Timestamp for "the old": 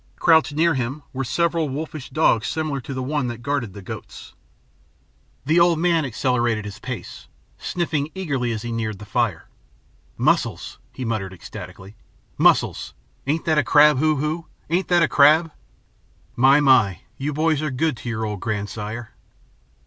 5.45-5.77